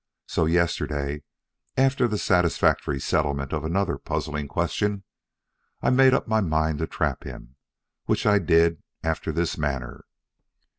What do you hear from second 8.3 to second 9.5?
did after